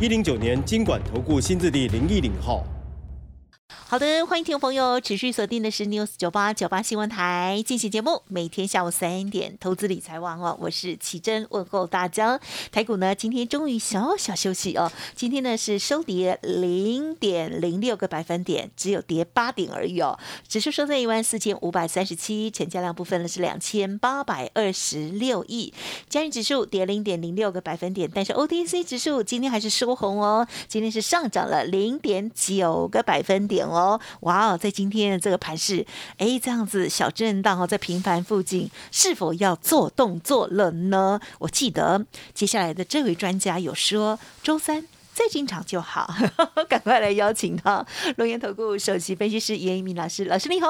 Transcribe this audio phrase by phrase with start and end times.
[0.00, 2.64] 一零九年经管投顾新字第零一零号。
[3.90, 12.38] 好的，欢迎听众朋友持续锁定的是 News 九八九八新闻台进行节目，每天下午三点投资理财网哦，我是奇珍问候大家。
[12.70, 25.74] 台股呢今天终于小小休息哦，今天呢是收跌零点零六个百分点，只有跌八点而已哦，指数收在一万四千五百三十七，成交量部分呢是两千八百二十六亿，
[26.08, 33.79] 加元指数跌零点零六个百分点，但是 OTC 指数今天还是收红哦，今天是上涨了零点九个百分点哦。
[33.80, 35.86] 哦，哇哦，在今天的这个盘势，
[36.18, 41.20] 哎，这样子小震荡哦，在平盘附近，是否要做动作了呢？
[41.38, 44.86] 我记得接下来的这位专家有说，周三。
[45.20, 46.10] 再进场就好，
[46.66, 47.84] 赶快来邀请他。
[48.16, 50.68] 龙岩投顾首席分析师严一鸣老师，老师你好。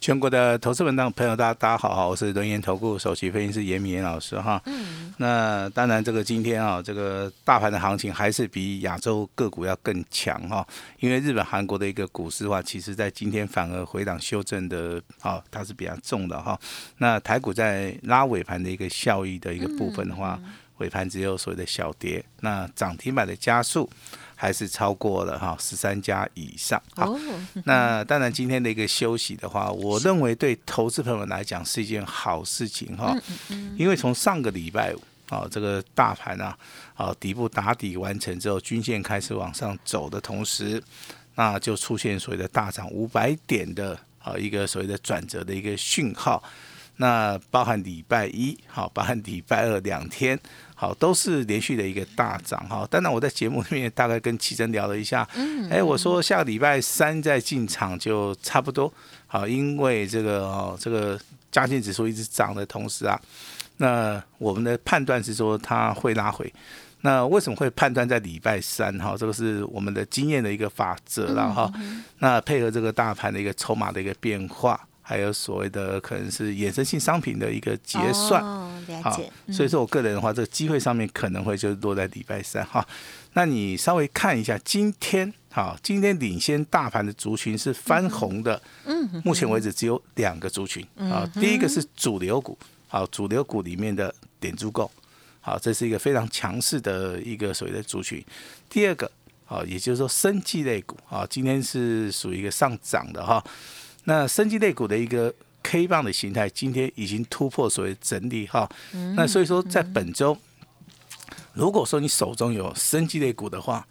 [0.00, 4.58] 全国的投资文档朋友，大家大家好，我是龙岩投顾首席分析师严明老师哈。
[4.64, 5.12] 嗯。
[5.18, 10.66] 那当然，这个今天啊，这个大盘的行情还是比亚洲个股要更强哈，
[11.00, 16.58] 因为日本、韩国的一个股市的话，其实在今天反而回档修正的啊，它是比较重的哈。
[16.96, 20.40] 那台股在拉尾盘的一个效益的一个部分的话。
[20.80, 23.88] 尾盘只有所谓的小跌，那涨停板的加速
[24.34, 26.82] 还是超过了哈十三家以上。
[26.96, 27.14] 好，
[27.64, 33.16] 那当然今天的一个休息的话，我认为对投资朋友来讲是一件好事情哈，
[33.76, 36.56] 因为从上个礼拜五啊，这个大盘啊，
[36.94, 40.82] 啊底部打底完成之后，均线开始往上走的同时，
[41.34, 46.42] 那就出现所谓的大涨五百点的啊一个所谓的转折的一个讯号。
[46.96, 50.38] 那包含礼拜一，好，包含礼拜二两天，
[50.80, 52.88] 好，都是连续的一个大涨，哈。
[52.90, 58.90] 当然我在节目里面大概跟奇珍聊了一下，嗯，哎，我说下个礼拜三再进场就差不多，
[59.26, 61.20] 好，因为这个哦，这个
[61.52, 63.20] 加权指数一直涨的同时啊，
[63.76, 66.50] 那我们的判断是说它会拉回，
[67.02, 68.90] 那为什么会判断在礼拜三？
[68.98, 71.70] 哈，这个是我们的经验的一个法则了，哈。
[72.20, 74.80] 那配合这个大盘的一个筹码的一个变化。
[75.02, 78.42] 还有所谓的可能是衍生性商品的一个结算，
[79.02, 82.86] 好，所以说我个人的话，这个机会上面可能会就落在礼拜三哈。
[83.32, 92.56] 那你稍微看一下今天，好，今天领先大盘的族群是翻红的，嗯，目前为止只有两个族群，啊，第一个是主流股，
[92.86, 94.90] 好，主流股里面的点足够，
[95.40, 98.24] 好，这是一个非常强势的一个所谓的族群。
[98.68, 99.10] 第二个，
[99.44, 103.42] 好，也就是说生技类股，啊，今天是属于一个上涨的哈。
[104.04, 108.68] 那生技类股的一个 K 棒的形态，今天已经突破所谓整理哈。
[109.14, 110.36] 那所以说，在本周，
[111.52, 113.86] 如果说你手中有生技类股的话，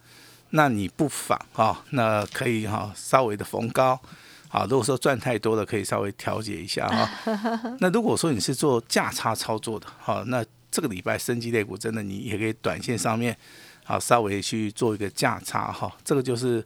[0.50, 3.98] 那你不妨哈，那可以哈稍微的逢高，
[4.48, 7.08] 好，如果说赚太多了，可以稍微调节一下哈。
[7.78, 13.36] 那如果说你是做价差操作的，好，那这个礼拜生技类股真的你也可以短线上面
[13.84, 16.64] 好稍微去做一个价差哈，这个就是。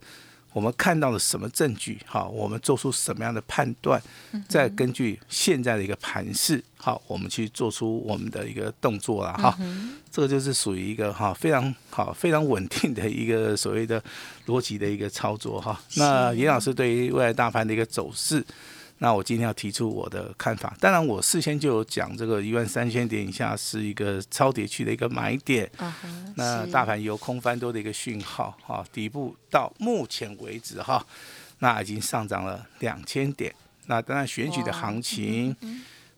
[0.55, 2.01] 我们看到了什么证据？
[2.07, 4.01] 好，我们做出什么样的判断？
[4.49, 9.59] 再根据现在的一个盘势，好，我们去做出我们的一个动作了哈。
[10.11, 14.03] 这个就是属于一个哈非常好、非常稳定的一个所谓的
[14.47, 15.79] 逻辑的一个操作哈。
[15.97, 18.43] 那严老师对于未来大盘的一个走势。
[18.99, 25.71] 那我今天要提出我的看法，当然我事先就有讲，这个一万三千点以下是一个超跌区的一个买点。
[26.37, 31.05] 那大盘由空翻多的一个讯号，哈，底部到目前为止哈，
[31.59, 33.55] 那已经上涨了两千点。
[33.87, 35.55] 那当然选举的行情，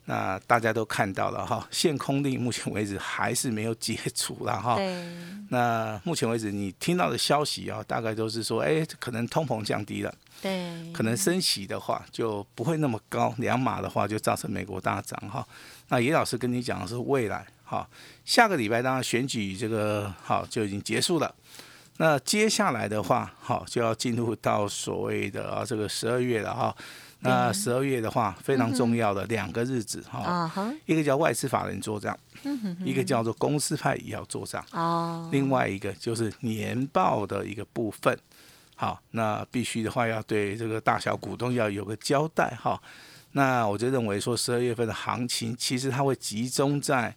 [0.09, 4.79] 那大家都看到了哈，限空令目前为止还是没有解除了哈。
[5.51, 10.15] 那目前为止你听到的消息啊，大概都是说，哎，可能通膨降低了。
[10.41, 15.47] 对，可能升息的话就不会那么高，两码的话就造成美国大涨哈。
[15.89, 17.89] 那严老师跟你讲的是未来哈，
[18.25, 21.35] 下个礼拜当然选举这个好就已经结束了，
[21.97, 26.77] 那接下来的话好就要进入到所谓的啊这个十二月了哈。
[27.27, 30.51] 那十二月的话非常重要的两个日子哈，
[30.87, 32.17] 一个叫外资法人做账，
[32.85, 38.19] 一个叫做公司派也要做账哦，另外一个就是年报的一个部分。
[38.75, 42.81] 好，那必须的话要对这个大小股东要有个交代哈。
[43.33, 47.15] 那我就认为说，十二月份的行情其实它会集中在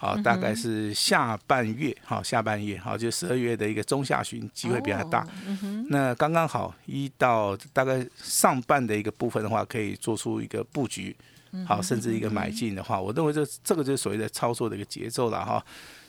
[0.00, 5.26] 好，大概是下半月，好，下半月，好，就十二月的一个中下旬，机会比较大。
[5.90, 11.14] 那刚刚好，一到大概上半的一个部分的话，可以做出一个布局，
[11.66, 15.62] 好，甚至一个买进的话，我认为这这个就是所谓的操作的一个节奏了哈。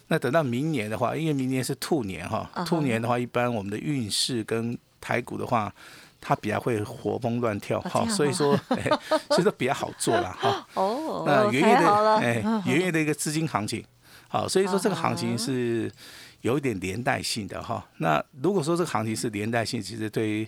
[0.07, 5.73] 那等到明年的话，因为明年是兔年哈，兔年的话，一般我们的运势跟台股的话。
[6.21, 8.55] 它比较会活蹦乱跳，哈，所以说，
[9.29, 10.65] 所以说比较好做了，哈。
[10.75, 13.83] 哦，那元月的，哎，元月的一个资金行情，
[14.29, 15.91] 好，所以说这个行情是
[16.41, 17.83] 有一点连带性的，哈。
[17.97, 20.47] 那如果说这个行情是连带性，其实对于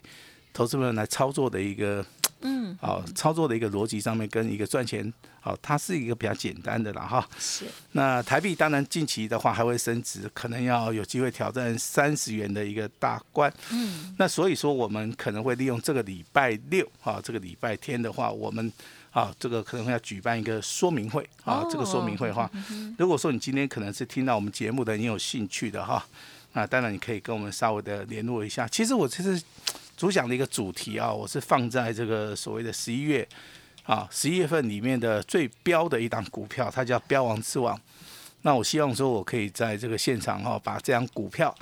[0.54, 2.06] 投资人来操作的一个。
[2.44, 7.28] 嗯，好，操作的一个逻辑上面跟一个赚钱，好，它是一个比较简单的了哈。
[7.40, 7.66] 是。
[7.94, 13.52] 那台币当然近期的话还会升值，可能要有机会挑战三十元的一个大关。
[13.72, 14.14] 嗯。
[14.18, 18.72] 那所以说我们可能会利用这个礼拜六啊，这个礼拜天的话，我们
[19.12, 21.66] 啊，这个可能会要举办一个说明会啊。
[21.72, 22.50] 这个说明会的话，
[22.98, 26.06] 如果说你今天可能是听到我们节目的，你有兴趣的哈，
[26.52, 28.68] 那当然你可以跟我们稍微的联络一下。
[28.68, 29.42] 其实我其实。
[29.96, 33.28] 主讲的一个主题啊，我是放在这个所谓的十一月
[33.84, 37.80] 啊，十一月份里面的最标的一档股票，它叫标王之王。
[38.42, 41.54] 那我希望说，我可以在这个现场哈，把这张股票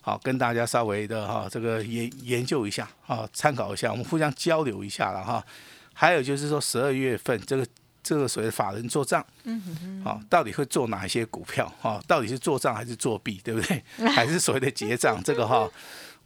[0.00, 5.44] 好跟大家稍微的哈，这个研研究一下啊，参考一下，我们互相交流一下了哈。
[5.92, 7.66] 还有就是说，十二月份这个
[8.02, 12.02] 这个所谓的法人做账，嗯哼，好，到底会做哪一些股票哈？
[12.08, 13.82] 到底是做账还是作弊，对不对？
[14.08, 15.22] 还是所谓的结账？
[15.22, 15.68] 这个哈。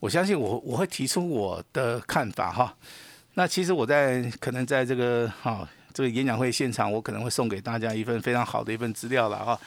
[0.01, 2.75] 我相信我我会提出我的看法哈。
[3.35, 9.59] 那其实我在可能在这个哈这个演讲会现场，我可能会送给大家一份非常好的一份资料了哈。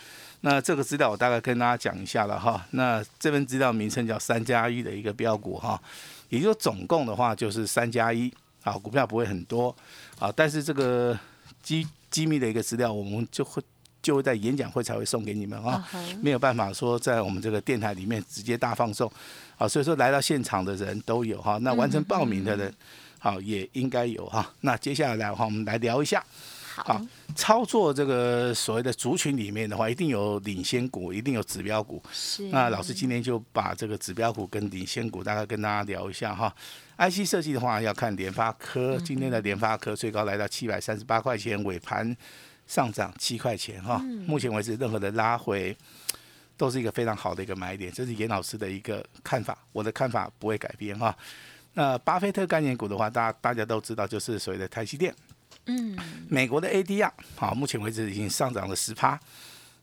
[0.41, 2.65] 那这个资料我大概跟大家讲一下了哈。
[2.71, 5.81] 那这份资料名称叫三加一的一个标股哈，
[6.29, 8.31] 也就总共的话就是三加一
[8.63, 9.75] 啊，股票不会很多
[10.19, 11.17] 啊，但是这个
[11.61, 13.61] 机机密的一个资料，我们就会
[14.01, 15.87] 就会在演讲会才会送给你们啊，
[16.21, 19.11] 没有办法说在我们这个电台里面直接大放送。
[19.57, 22.73] 啊，所以说来到现场的人都有哈，那完成报名的人，
[23.19, 24.51] 好也应该有哈。
[24.61, 26.25] 那接下来的话，我们来聊一下，
[26.77, 26.99] 好，
[27.35, 32.01] 操作这个所谓的族群里面的话，一定有领先股，一定有指标股。
[32.11, 32.47] 是。
[32.47, 36.51] 那老师今天就把这个指标股跟领先股大概跟大家聊一下哈。
[36.97, 42.17] IC 设计的话，要看联发科，今天的联发科最高来到七百三十八块钱，尾盘
[42.71, 43.97] 上涨七块钱哈。
[44.25, 45.75] 目前为止，任何的拉回。
[46.57, 51.17] 都是一个非常好的一个买点，这是严老师的一个看法，我的看法不会改变哈。
[51.73, 55.11] 那巴菲特概念股的话，大大家都知道，就是所谓的台积电。
[55.65, 55.97] 嗯。
[56.29, 59.19] 美国的 ADR 好，目前为止已经上涨了十趴。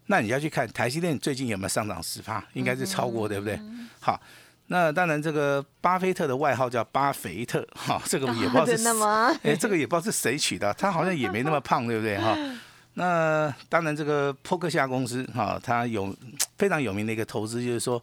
[0.06, 2.44] 那你要去看台积电最近有没有上涨十趴？
[2.52, 3.58] 应该是超过，对不对？
[3.98, 4.20] 好，
[4.68, 12.16] 那当然这个巴菲特的外号叫巴菲特，哈，这个也不知道是 哎，这个也不知道是谁取的，他好像也没那么胖，对不对？
[12.18, 12.38] 哈。
[12.98, 16.14] 那当然，这个扑克夏公司哈，它有
[16.58, 18.02] 非常有名的一个投资，就是说。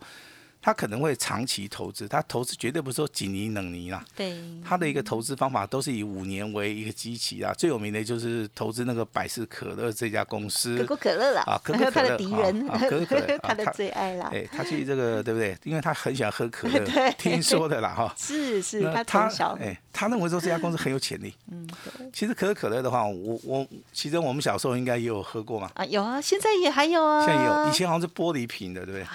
[0.66, 4.04] 他可能会长期投资，他投资绝对不是说几年冷泥啦。
[4.16, 4.36] 对。
[4.68, 10.76] 他的一个投资方法都是以五年为一个基期啊，最有名的就是投资那个百事可乐这家公司。
[10.80, 11.44] 可口可乐啦。
[11.46, 11.92] 啊，可口可乐。
[11.92, 12.68] 他的敌人。
[12.68, 13.38] 可口可乐。
[13.46, 14.32] 他的最爱啦。
[14.34, 15.56] 哎，他去这个对不对？
[15.64, 16.84] 因为他很喜欢喝可乐。
[17.16, 18.12] 听说的啦哈。
[18.18, 19.56] 是 是，他从小。
[19.62, 21.32] 哎，他认为说这家公司很有潜力。
[21.52, 21.70] 嗯。
[22.12, 25.70] 其实可口可乐的话，我我其实我们小时候应该也有喝过嘛。
[25.76, 27.24] 啊，有啊，现在也还有啊。
[27.24, 29.08] 现在有，以前好像是玻璃瓶的，对不对？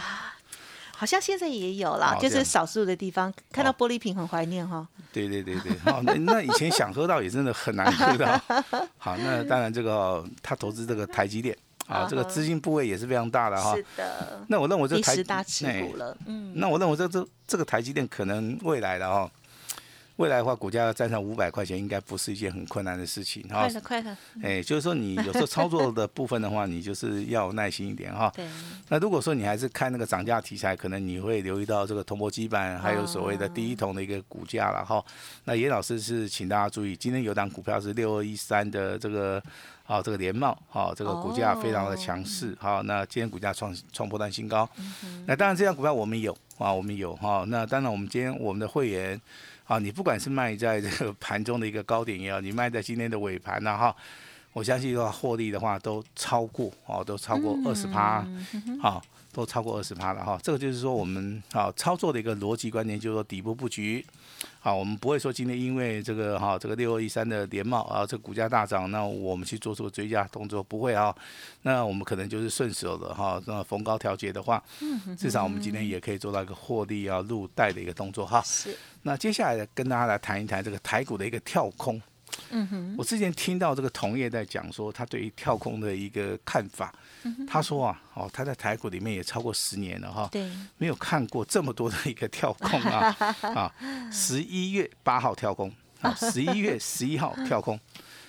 [1.01, 4.87] 好像现在也有啦，就是少数的地方看到玻璃瓶很怀念哈。
[5.11, 8.39] 对对对对，好，那那以前想喝到也真的很难喝到。
[8.99, 13.75] 好，那当然这个他投资这个台积电啊，这个资金部位也是非常大的哈。
[13.75, 14.45] 是的。
[14.49, 16.53] 那我认为这台大持股了，嗯。
[16.55, 19.31] 那我认为这这这个台积电可能未来的哈。
[20.21, 23.61] 未来的话，股价要站上五百块钱，应该不是一件很困难的事情哈。
[23.61, 24.15] 快的，快的。
[24.43, 28.31] 哎，就是说你有时候操作的部分的话，你就是要耐心一点哈。
[28.37, 28.47] 对。
[28.91, 35.03] 那如果说你还是看那个涨价题材，可能你会留意到这个铜箔基板，还有所谓的第一桶的一个股价了哈。
[35.45, 39.43] 那严老师是请大家注意，今天有档股票是六二一三的这个
[39.87, 44.69] 啊，这个联茂，好，这个股价非常的强势，好，那今天股价创创破断新高。
[45.25, 47.43] 那当然，这张股票我们有啊，我们有哈。
[47.49, 49.19] 那当然，我们今天我们的会员。
[49.71, 53.95] 啊，你不管是卖在这个盘中的一个高点也好，你卖在今天的尾盘呢，哈，
[54.53, 58.27] 我相信的话，获利的话都超过哦，都超过二十趴，
[58.83, 59.01] 好，
[59.33, 60.39] 都超过二十趴了哈。
[60.43, 64.05] 这个就是说我们啊操作的一个逻辑观念，就是说底部布局。
[64.59, 71.15] 好，我们不会说今天因为这个哈这个六二一三的连帽啊，这股价大涨，那我们去做出个追加动作，不会啊。
[71.63, 74.63] 那我们可能就是顺手的哈，那逢高调节的话，
[75.19, 78.43] 至少我们今天也可以做到一个获利啊入袋的一个动作哈。
[78.45, 78.77] 是。
[79.03, 82.01] 那接下来跟大家来谈一谈这个台股的一个跳空。
[82.51, 86.93] 嗯哼，我之前听到这个同业在讲说，他对于跳空的一个看法，
[87.47, 93.17] 他说啊，哦，他在台股里面也超过十年了哈，对，没有看过这么多的一个跳空啊
[93.55, 93.75] 啊！
[94.13, 97.79] 十一月八号跳空啊，十一月 十一号跳空，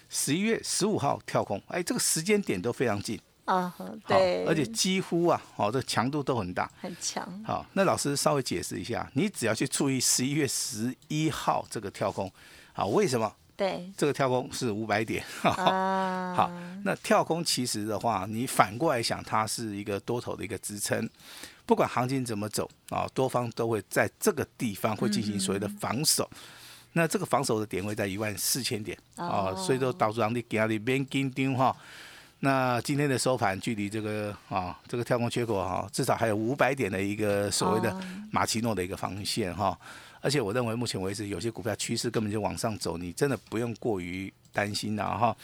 [0.10, 6.70] 十一月十五号跳空，哎，这个时间点都非常近，啊，好对，而且几乎啊，哦，这强度都很大。
[6.79, 12.31] 很强，好，那老师稍微解释一下，你只要去注意十一月十一号这个跳空，
[12.74, 15.24] 啊，为什么对，这个跳空是五百点？
[15.38, 16.51] 好，
[16.84, 21.08] 那跳空其实的话，你反过来想，它是一个多头的一个支撑，
[21.63, 26.27] 不管行情怎么走啊，多方都会在这个地方会进行所谓的防守。
[26.94, 31.75] 那这个防守的点位在一万四千点啊，哦所以说导致让你给它里边紧盯哈。
[32.39, 38.01] 那今天的收盘距离这个啊这个跳空缺口哈，至少还有五百点的一个所谓的哦
[38.32, 39.77] 马奇诺的一个防线哈。
[40.22, 45.36] 而且我认为目前为止有些股票趋势根本就往上走，你真的不用过于担心了哈。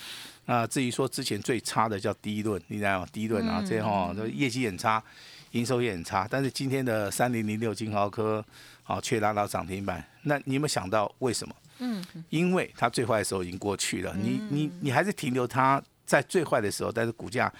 [0.45, 3.07] 那至于说之前最差的叫第一轮，你知道吗？
[3.11, 5.03] 第一轮啊，嗯这些哈，这业绩很差，
[5.51, 8.43] 营收也很差，但是今天的三零零六金豪科
[8.83, 11.55] 啊却拉到涨停板，那你有没有想到为什么？
[11.79, 17.51] 嗯，因为它最坏的时候已经过去了，你你你还是停留它在最坏的时候，但是股价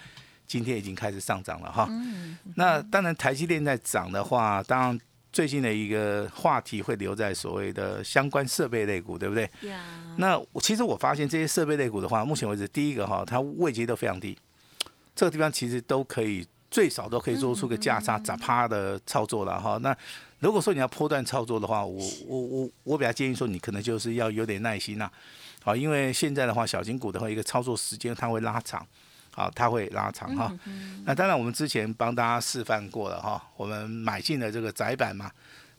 [0.46, 1.88] 今天已经开始上涨了哈。
[2.56, 5.00] 那当然，台积电在涨的话，当然
[5.38, 9.48] 最近的一个话题会留在所谓的相关设备类股，对不对？
[9.68, 9.84] 呀，
[10.16, 14.36] 那我其实我发现这些设备类股的话，目前为止，第一个哈，它位阶都非常低，
[15.14, 19.78] 这个地方其实都可以最少都可以做出个价差砸趴的操作了哈。
[19.80, 19.96] 那
[20.40, 25.08] 如果说你要波段操作的话，我我我我比较建议说，你可能就是要有点耐心呐、
[25.62, 28.84] 好，因为现在的话，小型股的话，一个操作时间它会拉长，
[29.38, 30.52] 好，它会拉长哈。
[31.04, 35.30] 那当然，我们之前帮大家示范过了哈，我们买进了这个窄板嘛，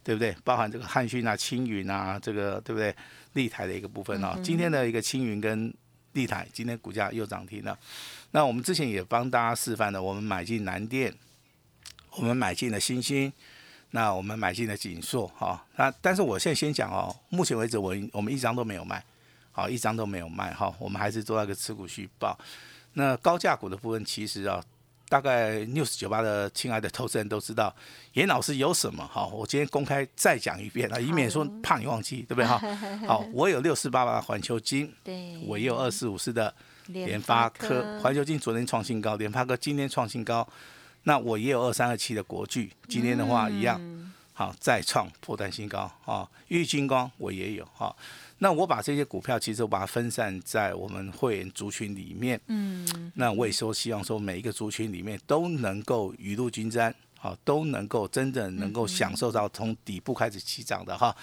[0.02, 0.34] 对不对？
[0.46, 2.96] 包含这个汉讯啊、青云啊，这个对不对？
[3.34, 5.72] 立台的一个部分啊，今天的一个青云跟
[6.14, 7.78] 立台，今天股价又涨停了。
[8.32, 11.14] 那我们之前也帮大家示范了，我们买进南电，
[12.12, 13.32] 我们买进了星星，
[13.92, 19.04] 那我们买进了锦硕，哈、那但是我现在先讲哦，目前为止我我们一张都没有卖，
[19.52, 22.40] 好，一张都没有卖哈、我们还是做那个持股续报。
[23.00, 24.62] 那高价股的部分，其实啊，
[25.08, 27.74] 大概 news 九八的亲爱的投资人都知道，
[28.12, 29.26] 严老师有什么哈？
[29.28, 32.60] 我今天公开再讲一遍啊，以免说怕你忘记，对不对哈？
[33.08, 36.54] 好，我有六四八八的环球金，对，我也有二四五四的
[36.88, 40.46] 联发科，环球金昨天创新高，联发科今天创新高，
[41.04, 43.80] 那我也有二三二七的国巨，今天的话一样，
[44.34, 47.96] 好再创破断新高啊，玉金光我也有哈。
[48.40, 61.16] 那我把这些股票，其实我把它分散在我们会员族群里面，嗯，那我也说希望说每一个族群里面都能够雨露均沾，好，都能够真正能够享受到从底部开始起涨的哈。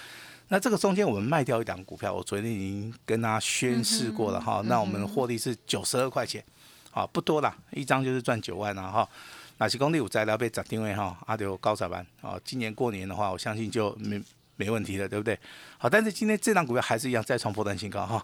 [0.49, 4.61] 那这个中间我们卖掉一档股票，我昨天已经跟大家宣示过了哈。
[4.65, 6.43] 那我们的获利是九十二块钱，
[6.91, 9.09] 好不多啦，一张就是赚九万了哈。
[9.57, 14.21] 那是公里五摘了被涨定位哈，阿刘高彩班啊，今年过年的话，我相信就没
[14.57, 15.39] 没问题的，对不对？
[15.77, 18.23] 好，但是今天这档股票还是一样再创破断新高哈。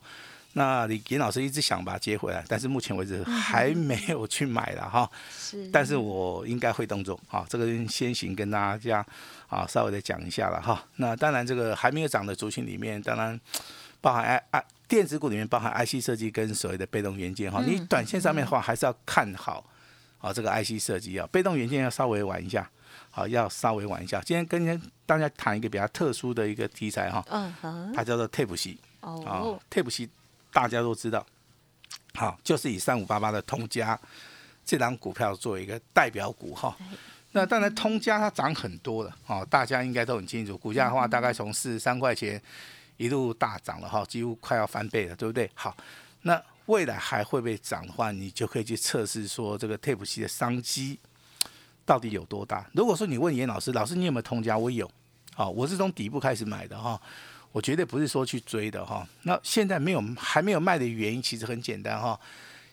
[0.55, 5.09] 那李严老师一直想把它接回来，但是目前为止还没有去买了哈。
[5.35, 9.03] 是，但是我应该会动作，哈，这个先行跟大家
[9.47, 10.85] 啊稍微的讲一下了哈。
[10.97, 13.39] 那当然，这个还没有涨的族群里面，当然
[13.99, 17.63] 包含 I I 电子股里面包含 IC 设计跟所谓的被动元件哈。
[17.65, 19.65] 你短线上面的话，还是要看好
[20.19, 22.69] 啊这个 IC 设计啊，被动元件要稍微玩一下，
[23.15, 24.19] 好，要稍微玩一下。
[24.21, 30.09] 今天跟大家谈一个比较特殊的一个题材哈，嗯哼，它叫做 Tape 系啊哦，，Tape 系
[30.51, 31.23] 大家都知道，
[32.15, 33.99] 好，就是以三五八八的通家
[34.65, 36.75] 这档股票作为一个代表股哈。
[37.33, 40.57] 那当然，通家它涨很多了哦，大家应该都很清楚。
[40.57, 42.41] 股价的话，大概从四十三块钱
[42.97, 45.47] 一路大涨了哈，几乎快要翻倍了，对不对？
[45.53, 45.77] 好，
[46.23, 50.99] 那未来还会不会涨的话，你就可以去测试说这个 Tape 系的商机
[51.85, 52.65] 到底有多大。
[52.73, 54.57] 如果说你问严老师，老师你有没有通家？
[54.57, 54.89] 我有，
[55.33, 56.99] 好，我是从底部开始买的哈。
[57.51, 59.07] 我绝对不是说去追的哈。
[59.21, 62.19] 那现在没有还没有卖的原因其实很简单哈。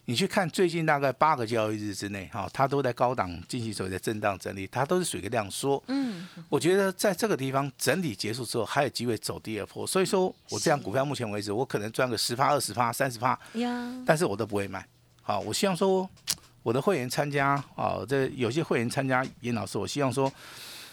[0.07, 5.81] 你去看最近大概八个交易日之内哈，它都在高档进行所谓的震荡整理，它都是属于一个量缩。
[5.87, 9.87] 嗯，我觉得在这个地方整理结束之后，还有机会走第二波。
[9.87, 14.85] 所以说我这样股票目前为止，我可能赚个十趴、二十趴、三十趴，呀，但是我都不会卖。
[15.23, 16.09] 好，我希望说
[16.62, 20.31] 我的会员参加啊，这有些会员参加严老师，我希望说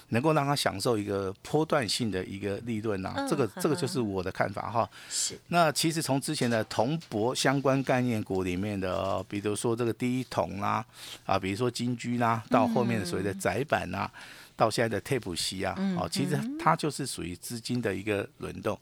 [0.10, 4.90] 能够让他享受一个波段性的一个利润啊，嗯这个这个就是我的看法哈。
[5.10, 10.86] 是，那其实从之前的铜箔相关概念股里面的，呃比如说这个第一铜啦，
[11.26, 14.10] 啊，比如说金居啦，到后面的所谓的窄板啦，
[14.56, 18.80] 到现在的 tape 席啊，哦，其实它就是属于资金的一个轮动。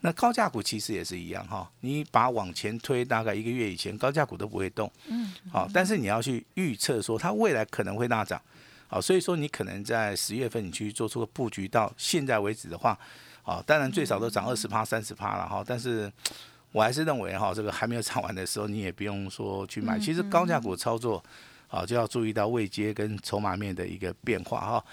[0.00, 8.40] 那高价股其实也是一样哈，你把往前推大概一个月以前，高价股都不会动，嗯，好，但是你要去预测说它未来可能会大涨，
[8.86, 12.96] 好，所以说你可能在十月份你去做出个布局，到现在为止的话，
[13.42, 16.10] 好，当然最少都涨二十趴、三十趴了哈，但是
[16.70, 19.98] 我还是认为哈，这个还没有涨完的时候，你也不用说去买。
[19.98, 21.20] 其实高价股操作，
[21.66, 24.84] 啊，就要注意到位阶跟筹码面的一个变化哈。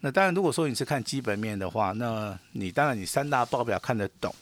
[0.00, 4.34] 那当然，如果说你是看基本面的话，那你当然你三大报表看得懂。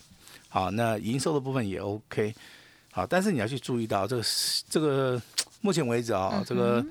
[0.53, 2.35] 好，那营收的部分也 OK，
[2.91, 4.23] 好，但是你要去注意到这个
[4.69, 5.21] 这个
[5.63, 6.85] 目前为止啊，这个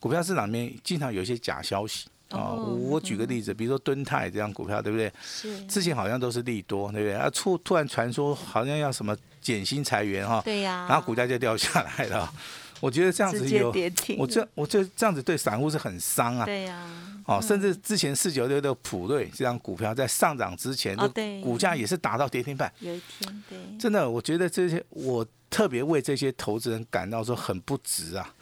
[0.00, 2.54] 股票市场里面经常有一些假消息啊。
[2.54, 5.12] 我举个例子，比如说敦泰这样股票，对不对？
[5.22, 5.62] 是。
[5.66, 7.14] 之前好像都是利多，对不对？
[7.14, 10.40] 啊，突突然传说好像要什么减薪裁员哈。
[10.42, 10.86] 对呀。
[10.88, 12.32] 然后股价就掉下来了。
[12.82, 13.72] 我觉得这样子有，
[14.18, 16.44] 我这我这这样子对散户是很伤啊。
[16.44, 16.84] 对呀。
[17.24, 21.08] 哦，甚至之前四九六的普瑞这张股票在上涨之前，的
[21.40, 22.72] 股价也是达到跌停板。
[22.80, 28.34] 有一天，对，真的，我觉得这些我特别为这些投资人感到说很不值啊。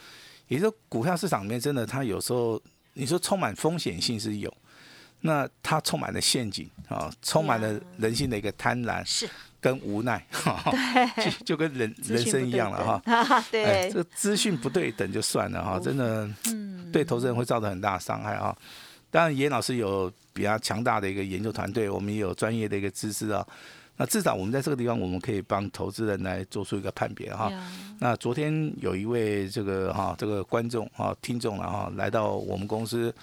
[0.48, 2.58] 也就股票市场里面，真的，它有时候
[2.94, 4.50] 你说充满风险性是有，
[5.20, 9.28] 那它充满了陷阱啊，充满了人性的一个贪婪是
[9.60, 10.24] 跟无奈，
[11.16, 13.44] 对，就跟人人生一样了哈。
[13.52, 16.28] 对，这个资讯不对等就算了哈，真的。
[16.92, 18.52] 对投资人会造成很大的伤害啊！
[19.12, 23.46] 当然，严老师有比较强大的一个研究团队，我们也有专业的一个知识啊。
[24.00, 27.52] 那至少我们在这个地方，我们可以帮投资人来做出一个判别哈。
[27.98, 33.14] 那昨天有一位这个哈这个观众啊听众了哈来到我们公司，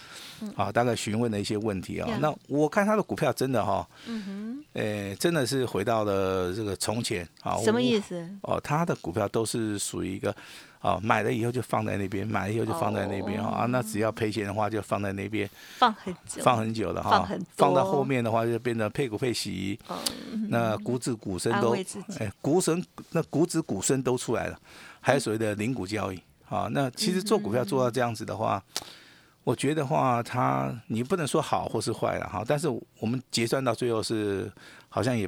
[0.55, 2.07] 啊大概询问了一些问题啊。
[2.22, 7.57] 那我看他的股票真的哈，嗯哼，诶真的是回到了这个从前啊。
[7.63, 8.29] 什么意思？
[8.43, 10.36] 哦，他的股票都是属于一个。
[10.81, 13.65] 哦，买了以后就放在那边，买了以后就放在那边啊。
[13.69, 17.10] 那只要赔钱的话，就放在那边，放很久，放很久了哈。
[17.10, 19.77] 放很放到后面的话，就变得配股配息。
[20.50, 21.75] 那股指股身都
[22.19, 24.60] 哎，股神那股指股身都出来了，
[25.01, 26.69] 还有所谓的零股交易啊。
[26.72, 28.63] 那其实做股票做到这样子的话，
[29.43, 32.43] 我觉得话，它你不能说好或是坏了哈。
[32.48, 32.69] 但是
[33.00, 34.50] 我们结算到最后是
[34.89, 35.27] 好像也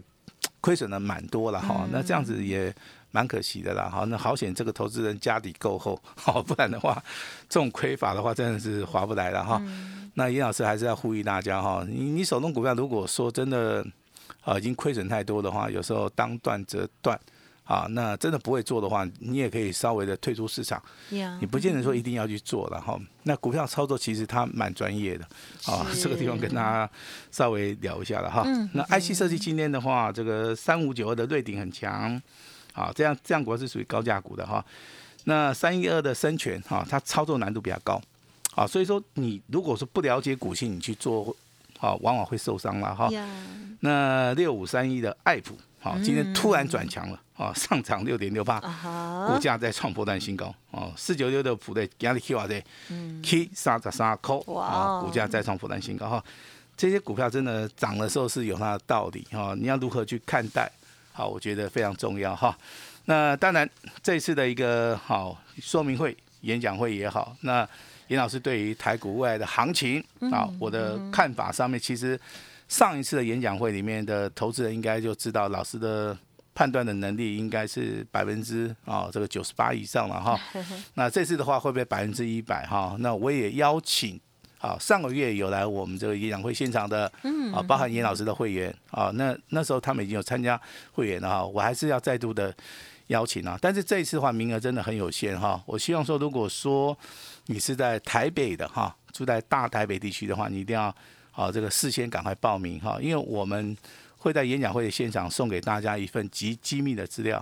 [0.61, 1.87] 亏损的蛮多了哈。
[1.91, 2.73] 那这样子也。
[3.11, 7.01] 蛮可惜的啦，好，那好险这个投资人家底够厚， 好，不然的话，
[7.49, 9.61] 这种亏法的话真的是划不来了哈。
[10.15, 13.85] 那严老师还是要呼吁大家哈，你你手中股票如果说真的
[14.41, 17.19] 啊已经亏损太多的话，有时候当断则断。
[17.69, 20.81] 啊，那真的不会做的话，你也可以稍微的退出市场。
[21.39, 22.99] 你不见得说一定要去做了哈。
[23.21, 25.23] 那股票操作其实它蛮专业的
[25.67, 26.89] 啊，这个地方跟大家
[27.29, 28.43] 稍微聊一下了哈。
[28.73, 32.19] 那 IC 设计今天的话，这个三五九二的瑞鼎很强。
[32.79, 34.63] 啊，这样这样股是属于高价股的哈。
[35.25, 38.01] 那三一二的深全哈，它操作难度比较高，
[38.55, 41.35] 啊，所以说你如果说不了解股性，你去做，
[41.79, 43.09] 啊，往往会受伤了哈。
[43.81, 48.59] 那六五三一的爱普，好，今天突然转强了，啊，上涨六点六八，
[49.27, 52.61] 股价在创波段新高，哦，四九六的普的压力 Q 啊的
[53.21, 56.23] ，K 三十三扣，啊，股价再创波段新高哈。
[56.77, 60.71] 这些股票真的涨的时候是有它的道理哈，你要如何去看待？
[61.19, 62.57] 好，我觉得非常重要哈。
[63.03, 63.69] 那当然，
[64.01, 67.67] 这次的一个好说明会、演讲会也好，那
[68.07, 70.01] 严老师对于台股未来的行情
[70.31, 72.17] 啊，我的看法上面，其实
[72.69, 76.17] 上一次的演讲会里面的投资人应该就知道，老师的
[76.55, 80.39] 判断的能力应该是百分之啊这个九十八以上了哈。
[80.95, 82.95] 那这次的话会不会百分之一百哈？
[82.99, 84.17] 那我也邀请。
[84.61, 87.09] 好，上个月有来我们这个演讲会现场的，
[87.53, 90.59] 啊，包含严老师的会员，啊，那那时候他们已经有参加
[90.91, 92.53] 会员了哈，我还是要再度的
[93.07, 96.95] 邀请啊，但是这一次的话名额真的很有限哈，我希望说如果说
[97.45, 100.93] 你是在台北的哈，住在大台北地区的话，你一定要
[101.31, 103.77] 好这个事先赶快报名哈，因为我们
[104.17, 107.41] 会在演讲会的现场送给大家一份极机密的资料，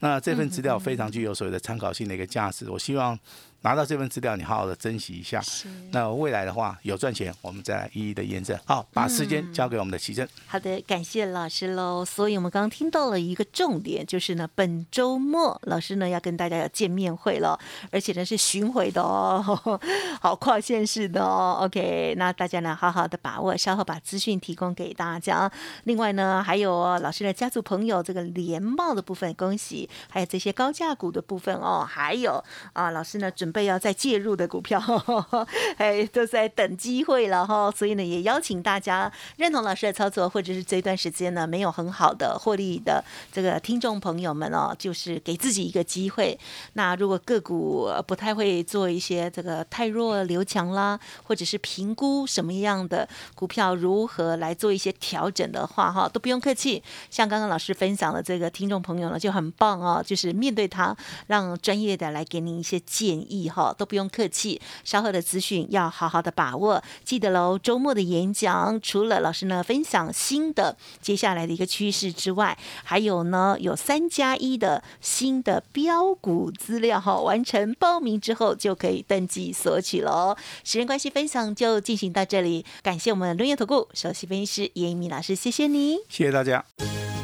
[0.00, 3.16] 那这份资料非常具有所谓的参考性的一个价值，我希望。
[3.62, 5.42] 拿到这份资料，你好好的珍惜一下。
[5.90, 8.56] 那未来的话有赚钱，我们再来一一的验证。
[8.64, 10.28] 好，把时间交给我们的奇珍。
[10.46, 12.04] 好的，感谢老师喽。
[12.04, 17.58] 所以我们刚刚听到了一个重点，就是呢，本周末老师呢要跟大家要见面会了，
[17.90, 19.42] 而且呢是巡回的哦，
[20.22, 21.58] 好跨县市的哦。
[21.62, 25.50] OK，那大家呢好好的把握，稍后把资讯提供给大家。
[25.84, 33.45] 另外呢，还有老师的家族朋友这个联帽的部分，恭喜，还有这些高价股的部分哦，还有啊，老师呢准。
[33.46, 34.82] 准备要再介入的股票，
[35.78, 37.70] 哎，都在等机会了哈。
[37.70, 46.36] 所以呢，也邀请大家认同老师的操作，或者是这段时间呢没有很好的获利的这个听众朋友们哦，就是给自己一个机会。
[46.72, 56.82] 那如果个股不太会做一些这个太弱留强啦，或者是评估什么样的股票如何来做一些调整的话哈，都不用客气。
[57.10, 60.96] 像刚刚老师分享的这个听众朋友呢，就很棒哦，就是面对他，
[61.28, 64.60] 让专业的来给你一些建议哈，都不用客气。
[64.84, 67.58] 稍后的资讯要好好的把握，记得喽。
[67.58, 80.36] 周末的演讲，除了老师呢分享新的接下来的一个趋势之外，还有呢有三加一的新的标股资料哈，完成报名之后就可以登记索取喽。
[80.64, 86.64] 时间关系，分享就进行到这里，感谢我们论业投顾首席分析师叶一鸣老师，谢谢你，谢谢大家。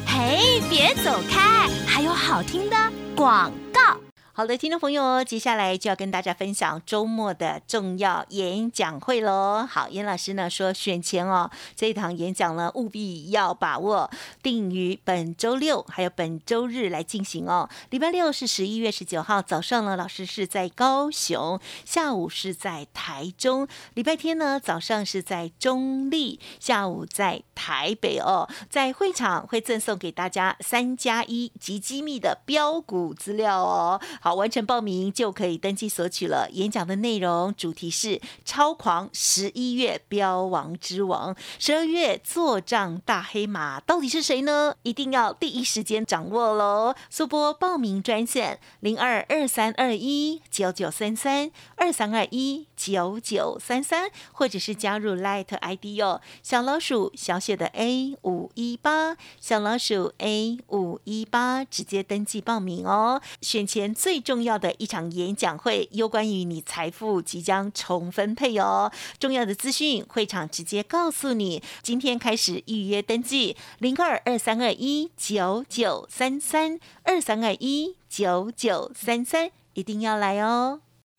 [0.05, 2.75] 嘿，别走开，还有好听的
[3.15, 4.12] 广告。
[4.35, 9.63] 好的，听众朋友，接下来就要跟大家分享周末的重要演讲会喽。
[9.69, 14.09] 好，严老师呢说选前哦，这一堂演讲呢务必要把握，
[14.41, 17.69] 定于本周六还有本周日来进行哦。
[17.91, 28.49] 礼拜六是十一月十九号早上呢，老师是在高雄，下午是在台中；礼拜天呢早上是在中立，下午在台北哦。
[28.67, 34.01] 在会场会赠送给大家三加一及机密的标股资料哦。
[34.23, 36.47] 好，完成报名就可以登记索取了。
[36.53, 44.75] 演讲的内容主题是超狂十一月标王之王，十二月做账大黑马到底是谁呢？
[44.83, 46.95] 一定要第一时间掌握喽！
[47.09, 63.21] 速播报名专线零二二三二一九九三三二三二一九九三三，或者是加入 Light ID 哦，小老鼠小写的 A 五一八，小老鼠 A 五一八，直接登记报名哦。
[63.41, 68.91] 选前最重要的一场演讲会，有关于你财富即将重分配哦。
[69.17, 71.63] 重要的资讯，会场直接告诉你。
[71.81, 80.81] 今天开始预约登记，零二二三二一九九三三二三二一九九三三，一定要来哦。